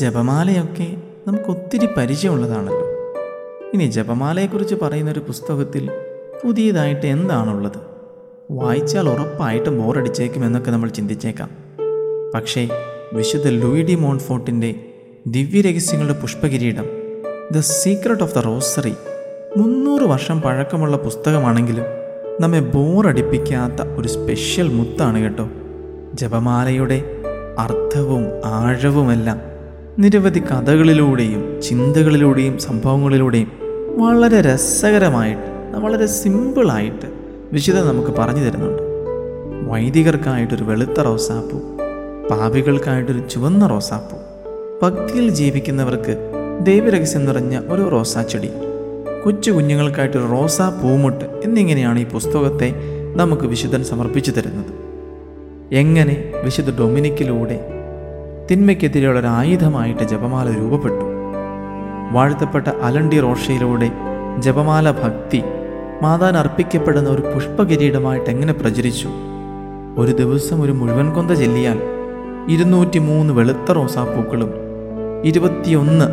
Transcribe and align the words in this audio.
ജപമാലയൊക്കെ 0.00 0.96
നമുക്കൊത്തിരി 1.28 1.88
പരിചയമുള്ളതാണല്ലോ. 1.96 2.86
ഇനി 3.74 3.84
ജപമാലയെക്കുറിച്ച് 3.84 4.74
പറയുന്ന 4.82 5.10
ഒരു 5.10 5.20
പുസ്തകത്തിൽ 5.20 5.90
പുതിയതായിട്ട് 6.44 7.06
എന്താണുള്ളത്? 7.06 7.78
വായിച്ചാൽ 8.50 9.08
ഉറപ്പായിട്ടും 9.08 9.82
ബോറടിച്ചേക്കുമെന്നൊക്കെ 9.82 10.70
നമ്മൾ 10.70 10.88
ചിന്തിച്ചേക്കാം. 10.88 11.50
പക്ഷേ 12.34 12.68
വിശുദ്ധ 13.12 13.48
ലൂയിഡി 13.48 13.94
മോൺഫോർട്ടിന്റെ 13.94 14.74
ദിവ്യരഹസ്യങ്ങളുടെ 15.26 16.20
പുഷ്പകിരീടം 16.20 16.86
the 17.56 17.60
secret 17.60 18.22
of 18.22 18.34
the 18.34 18.38
rosary 18.38 18.94
മുന്നൂറ് 19.56 20.02
വർഷം 20.02 20.40
പഴക്കമുള്ള 20.40 20.96
പുസ്തകമാണെങ്കിലും 20.96 21.84
നമ്മെ 22.40 22.60
ബോറടിപ്പിക്കാത്ത 22.60 23.88
ഒരു 23.98 24.08
സ്പെഷ്യൽ 24.08 24.68
മുത്താണ് 24.68 25.18
കേട്ടോ. 25.18 25.48
ജപമാലയുടെ 26.14 27.02
അർത്ഥവും 27.58 28.26
ആഴവുമെല്ലാം 28.44 29.49
നിരവധി 29.98 30.40
കഥകളിലൂടെയും 30.40 31.62
ചിന്തകളിലൂടെയും 31.62 32.58
സംഭവങ്ങളിലൂടെയും 32.58 33.52
വളരെ 33.98 34.40
രസകരമായിട്ട് 34.40 35.76
വളരെ 35.76 36.06
സിമ്പിളായിട്ട് 36.06 37.06
വിശുദ്ധ 37.52 37.80
നമുക്ക് 37.80 38.08
പറഞ്ഞു 38.08 38.40
തരുന്നുണ്ട്. 38.40 38.82
വൈദികർക്കായിട്ടൊരു 39.70 40.64
വെളുത്ത 40.64 41.00
റോസാപ്പൂ 41.00 41.58
പാപികൾക്കായിട്ടൊരു 42.30 43.18
ചുവന്ന 43.18 43.66
റോസാപ്പൂ 43.66 44.16
ഭക്തിയിൽ 44.82 45.28
ജീവിക്കുന്നവർക്ക് 45.28 46.30
ദൈവരഹസ്യം 46.62 47.26
നിറഞ്ഞ 47.26 47.60
ഒരു 47.68 47.88
റോസാച്ചെടി 47.88 48.50
കൊച്ചു 49.24 49.50
കുഞ്ഞുങ്ങൾക്കായിട്ടൊരു 49.50 50.26
റോസാ 50.26 50.68
പൂമുട്ട് 50.68 51.24
എന്നിങ്ങനെയാണ് 51.24 51.98
ഈ 51.98 52.04
പുസ്തകത്തെ 52.04 52.74
നമുക്ക് 53.16 53.42
വിശുദ്ധൻ 53.42 53.84
സമർപ്പിച്ചു 53.84 54.30
തരുന്നത്. 54.30 54.72
എങ്ങനെ 55.74 56.32
വിശുദ്ധ 56.44 56.78
ഡൊമിനിക്കിലൂടെ 56.78 57.79
തിന്മയ്ക്കെതിരെയുള്ള 58.50 59.20
ഒരു 59.20 59.26
ആയുധമായിട്ട് 59.26 60.02
ജപമാല 60.02 60.50
രൂപപ്പെട്ടു. 60.50 61.04
വാഴ്ത്തപ്പെട്ട 62.12 62.68
അലണ്ടി 62.68 63.20
റോഷയിലൂടെ 63.20 63.92
ജപമാല 64.38 64.90
ഭക്തി 64.90 65.42
മാതാൻ 66.02 66.36
അർപ്പിക്കപ്പെടുന്ന 66.36 67.10
ഒരു 67.10 67.22
പുഷ്പകിരീടമായിട്ട് 67.22 68.30
എങ്ങനെ 68.30 68.52
പ്രചരിച്ചു? 68.52 69.08
ഒരു 69.98 70.12
ദിവസം 70.12 70.62
ഒരു 70.62 70.72
മുഴുവൻ 70.72 71.14
കൊന്ത 71.14 71.30
ചെല്ലിയാൽ 71.30 71.82
ഇരുന്നൂറ്റി 72.48 72.98
മൂന്ന് 72.98 73.34
വെളുത്ത 73.34 73.72
റോസാപ്പൂക്കളും 73.72 74.50
ഇരുപത്തിയൊന്ന് 75.24 76.06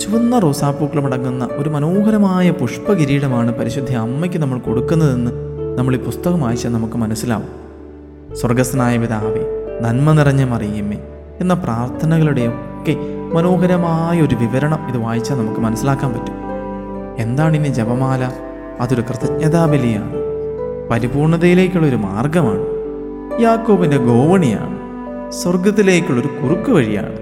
ചുവന്ന 0.00 0.38
റോസാപ്പൂക്കളും 0.38 1.06
അടങ്ങുന്ന 1.06 1.48
ഒരു 1.52 1.68
മനോഹരമായ 1.68 2.50
പുഷ്പകിരീടമാണ് 2.50 3.54
പരിശുദ്ധ 3.54 3.92
അമ്മയ്ക്ക് 3.92 4.38
നമ്മൾ 4.38 4.58
കൊടുക്കുന്നതെന്ന് 4.58 5.30
നമ്മൾ 5.78 5.94
ഈ 5.94 5.98
പുസ്തകം 5.98 6.40
വായിച്ചാൽ 6.40 6.72
നമുക്ക് 6.72 6.94
മനസ്സിലാവും. 6.94 7.48
സ്വർഗസ്നായ 8.36 8.98
പിതാവേ 8.98 9.44
നന്മ 9.80 10.12
നിറഞ്ഞ 10.12 10.44
മറിയമ്മേ 10.44 10.96
എന്ന 11.40 11.54
പ്രാർത്ഥനകളുടെയും 11.54 12.50
ഒക്കെ 12.50 12.96
മനോഹരമായ 13.32 14.20
ഒരു 14.20 14.34
വിവരണം 14.34 14.88
ഇത് 14.88 14.98
വായിച്ചാൽ 14.98 15.36
നമുക്ക് 15.36 15.60
മനസ്സിലാക്കാൻ 15.60 16.12
പറ്റും. 16.12 16.34
എന്താണ് 17.18 17.56
ഇനി 17.56 17.68
ജപമാല? 17.68 18.32
അതൊരു 18.80 19.00
കൃതജ്ഞതാബലിയാണ്. 19.00 20.14
പരിപൂർണതയിലേക്കുള്ള 20.90 21.86
ഒരു 21.86 21.96
മാർഗമാണ്. 21.96 22.64
യാക്കോബിന്റെ 23.42 23.96
ഗോവണിയാണ്. 23.96 24.78
സ്വർഗത്തിലേക്കുള്ളൊരു 25.32 26.28
കുറുക്ക് 26.28 26.70
വഴിയാണ്. 26.70 27.18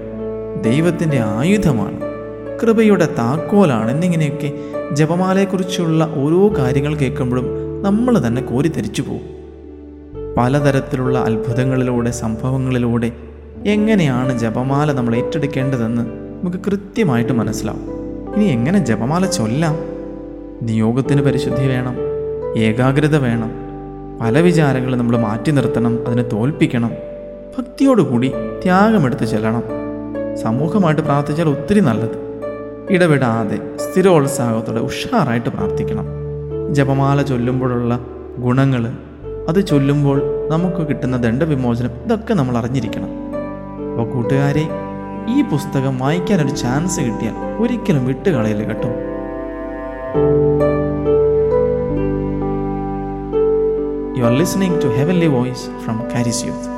ദൈവത്തിന്റെ 0.63 1.19
ആയുധമാണ്. 1.19 2.01
കൃപയുടെ 2.61 3.05
താക്കോലാണ് 3.05 3.91
എന്നിങ്ങനെയൊക്കെ 3.91 4.53
ജപമാലയെക്കുറിച്ചുള്ള 4.91 6.13
ഓരോ 6.15 6.53
കാര്യങ്ങൾ 6.57 6.95
കേൾക്കുമ്പോഴും 6.95 7.45
നമ്മൾ 7.83 8.27
തന്നെ 8.27 8.41
കോരിത്തരിച്ചു 8.41 9.01
പോകും. 9.01 9.43
പലതരത്തിലുള്ള 10.37 11.19
അത്ഭുതങ്ങളിലൂടെ 11.19 12.11
സംഭവങ്ങളിലൂടെ 12.11 13.11
എങ്ങനെയാണ് 13.67 14.39
ജപമാല 14.39 14.91
നമ്മൾ 14.91 15.15
ഏറ്റെടുക്കേണ്ടതെന്ന് 15.15 16.01
നമുക്ക് 16.41 16.57
കൃത്യമായിട്ട് 16.57 17.33
മനസ്സിലാവും. 17.33 17.93
ഇനി 18.35 18.43
എങ്ങനെ 18.43 18.85
ജപമാല 18.85 19.25
ചൊല്ലാം? 19.25 19.79
നിയോഗത്തിന് 20.61 21.21
പരിശുദ്ധി 21.21 21.67
വേണം 21.67 21.95
ഏകാഗ്രത 22.57 23.17
വേണം 23.17 23.51
പല 24.21 24.39
വിചാരങ്ങളും 24.39 24.99
നമ്മൾ 24.99 25.17
മാറ്റി 25.17 25.51
നിർത്തണം 25.51 26.07
അതിനെ 26.07 26.23
തോൽപ്പിക്കണം 26.23 26.91
ഭക്തിയോടുകൂടി 27.57 28.33
ത്യാഗമെടുത്ത് 28.63 29.25
ചെല്ലണം. 29.25 29.63
സമൂഹമായിട്ട് 30.35 31.01
പ്രാർത്ഥിച്ചാൽ 31.01 31.49
ഒത്തിരി 31.49 31.79
നല്ലത്. 31.79 32.43
ഇടപെടാതെ 32.89 33.59
സ്ഥിരോത്സാഹത്തോടെ 33.77 34.79
ഉഷാറായിട്ട് 34.79 35.49
പ്രാർത്ഥിക്കണം. 35.49 36.05
ജപമാല 36.75 37.21
ചൊല്ലുമ്പോഴുള്ള 37.21 37.99
ഗുണങ്ങൾ 38.39 38.91
അത് 39.49 39.67
ചൊല്ലുമ്പോൾ 39.67 40.21
നമുക്ക് 40.51 40.87
കിട്ടുന്ന 40.87 41.17
ദണ്ഡവിമോചനം 41.17 41.89
ഇതൊക്കെ 42.05 42.33
നമ്മൾ 42.33 42.57
അറിഞ്ഞിരിക്കണം. 42.57 43.22
അപ്പോൾ 43.93 44.13
കൂട്ടുകാരെ 44.13 44.63
ഈ 45.27 45.41
പുസ്തകം 45.41 45.99
വായിക്കാനൊരു 45.99 46.49
ചാൻസ് 46.49 47.01
കിട്ടിയാൽ 47.01 47.35
ഒരിക്കലും 47.61 48.05
വിട്ടുകളയില്ല 48.05 48.63
കേട്ടോ. 48.63 48.91
You 54.17 54.23
are 54.23 54.33
listening 54.33 54.83
to 54.83 54.87
heavenly 54.87 55.27
voice 55.27 55.67
from 55.83 55.99
Charis 56.13 56.45
youth 56.45 56.69